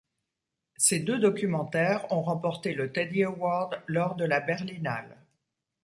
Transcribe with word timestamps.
Ces 0.77 0.97
deux 0.97 1.19
documentaires 1.19 2.11
ont 2.11 2.23
remporté 2.23 2.73
le 2.73 2.91
Teddy 2.91 3.23
Award 3.23 3.79
lors 3.85 4.15
de 4.15 4.25
la 4.25 4.39
Berlinale. 4.39 5.15